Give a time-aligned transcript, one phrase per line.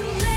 [0.00, 0.29] tonight.